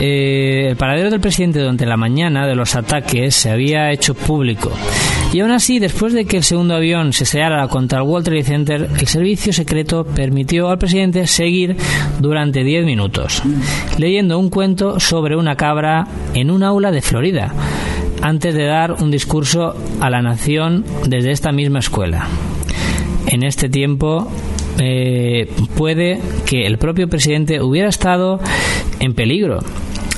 [0.00, 4.72] Eh, el paradero del presidente durante la mañana de los ataques se había hecho público
[5.32, 8.42] Y aún así, después de que el segundo avión se estrellara contra el World Trade
[8.42, 11.76] Center, el servicio secreto permitió al presidente seguir
[12.18, 13.44] durante 10 minutos,
[13.98, 16.04] leyendo un cuento sobre una cabra
[16.34, 17.54] en un aula de Florida,
[18.22, 22.26] antes de dar un discurso a la nación desde esta misma escuela.
[23.28, 24.28] En este tiempo,
[24.78, 28.40] eh, puede que el propio presidente hubiera estado
[29.00, 29.60] en peligro.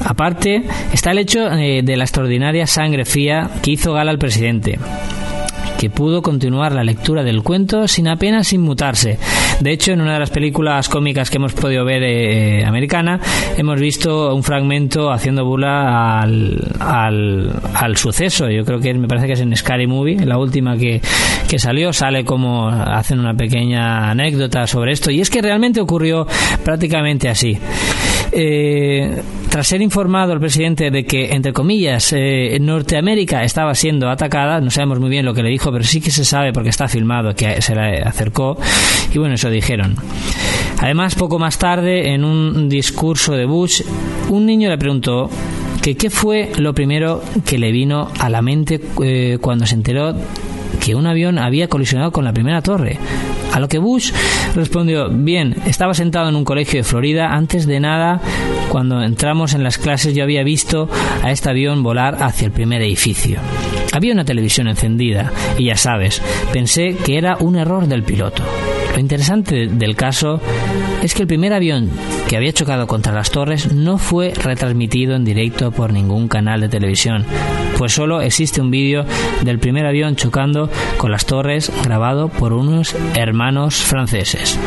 [0.05, 4.79] Aparte, está el hecho eh, de la extraordinaria sangre fría que hizo gala al presidente
[5.79, 9.19] que pudo continuar la lectura del cuento sin apenas inmutarse.
[9.61, 13.21] De hecho, en una de las películas cómicas que hemos podido ver eh, americana,
[13.57, 18.51] hemos visto un fragmento haciendo burla al, al, suceso.
[18.51, 21.01] Yo creo que me parece que es en Scary Movie, la última que,
[21.49, 25.11] que salió, sale como hacen una pequeña anécdota sobre esto.
[25.11, 26.27] Y es que realmente ocurrió
[26.65, 27.59] prácticamente así.
[28.37, 34.61] Eh, tras ser informado el presidente de que, entre comillas, eh, Norteamérica estaba siendo atacada,
[34.61, 36.89] no sabemos muy bien lo que le dijo, pero sí que se sabe porque está
[36.89, 38.59] filmado que se le acercó,
[39.13, 39.95] y bueno, eso dijeron.
[40.81, 43.83] Además, poco más tarde, en un discurso de Bush,
[44.31, 45.31] un niño le preguntó
[45.81, 50.15] que qué fue lo primero que le vino a la mente eh, cuando se enteró
[50.85, 52.99] que un avión había colisionado con la primera torre.
[53.55, 54.13] A lo que Bush
[54.55, 58.21] respondió, bien, estaba sentado en un colegio de Florida, antes de nada,
[58.69, 60.91] cuando entramos en las clases yo había visto
[61.23, 63.41] a este avión volar hacia el primer edificio.
[63.93, 66.21] Había una televisión encendida y ya sabes,
[66.53, 68.43] pensé que era un error del piloto.
[68.95, 70.41] Lo interesante del caso
[71.03, 71.91] es que el primer avión
[72.29, 76.69] que había chocado contra las torres no fue retransmitido en directo por ningún canal de
[76.69, 77.27] televisión,
[77.77, 79.05] pues solo existe un vídeo
[79.43, 84.59] del primer avión chocando con las torres grabado por unos hermanos franceses.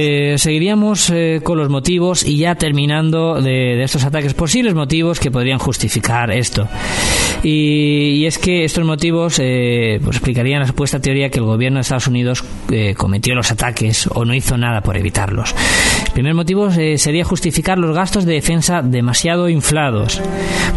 [0.00, 5.32] Eh, seguiríamos eh, con los motivos y ya terminando de, estos ataques, posibles motivos que
[5.32, 6.68] podrían justificar esto.
[7.42, 11.82] Y, es que estos motivos eh, pues explicarían la supuesta teoría que el gobierno de
[11.82, 12.44] Estados Unidos
[12.96, 15.54] cometió los ataques o no hizo nada por evitarlos.
[16.06, 20.20] El primer motivo sería justificar los gastos de defensa demasiado inflados.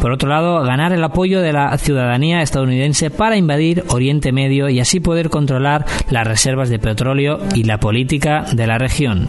[0.01, 4.79] Por otro lado, ganar el apoyo de la ciudadanía estadounidense para invadir Oriente Medio y
[4.79, 9.27] así poder controlar las reservas de petróleo y la política de la región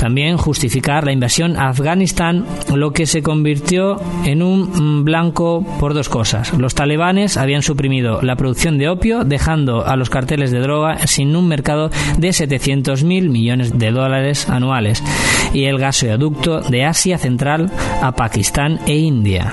[0.00, 6.08] también justificar la invasión a Afganistán, lo que se convirtió en un blanco por dos
[6.08, 6.54] cosas.
[6.56, 11.36] Los talibanes habían suprimido la producción de opio, dejando a los carteles de droga sin
[11.36, 15.04] un mercado de 700.000 millones de dólares anuales,
[15.52, 17.70] y el gasoducto de Asia Central
[18.00, 19.52] a Pakistán e India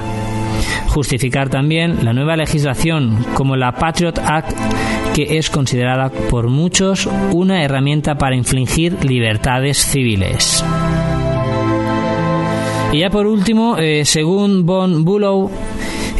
[0.88, 4.56] justificar también la nueva legislación como la Patriot Act
[5.14, 10.64] que es considerada por muchos una herramienta para infligir libertades civiles.
[12.92, 15.50] Y ya por último, eh, según Von Bulow,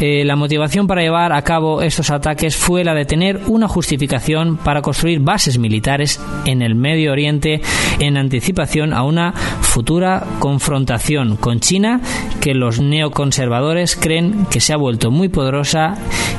[0.00, 4.56] eh, la motivación para llevar a cabo estos ataques fue la de tener una justificación
[4.56, 7.60] para construir bases militares en el Medio Oriente
[7.98, 12.00] en anticipación a una futura confrontación con China
[12.40, 15.96] que los neoconservadores creen que se ha vuelto muy poderosa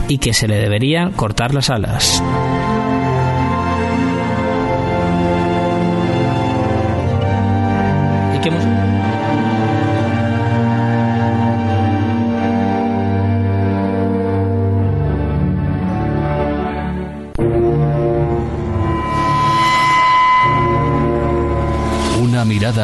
[0.08, 2.24] y que se le deberían cortar las alas.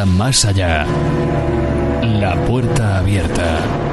[0.05, 0.85] Más allá.
[2.01, 3.84] La puerta abierta.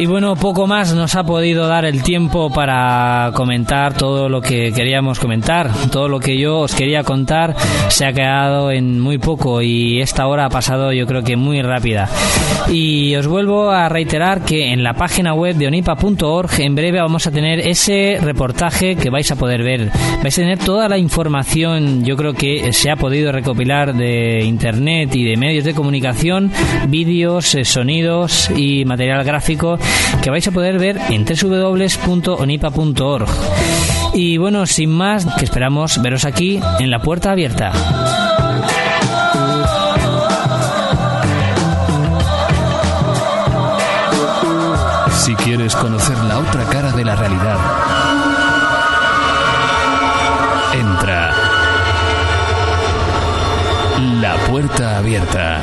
[0.00, 4.72] Y bueno, poco más nos ha podido dar el tiempo para comentar todo lo que
[4.72, 5.70] queríamos comentar.
[5.92, 7.54] Todo lo que yo os quería contar
[7.88, 11.60] se ha quedado en muy poco y esta hora ha pasado yo creo que muy
[11.60, 12.08] rápida.
[12.70, 17.26] Y os vuelvo a reiterar que en la página web de onipa.org en breve vamos
[17.26, 19.90] a tener ese reportaje que vais a poder ver.
[20.22, 25.14] Vais a tener toda la información, yo creo que se ha podido recopilar de internet
[25.14, 26.50] y de medios de comunicación,
[26.88, 29.78] vídeos, eh, sonidos y material gráfico
[30.22, 33.28] que vais a poder ver en www.onipa.org.
[34.12, 37.72] Y bueno, sin más, que esperamos veros aquí en la puerta abierta.
[45.12, 47.58] Si quieres conocer la otra cara de la realidad,
[50.72, 51.30] entra.
[54.20, 55.60] La puerta abierta.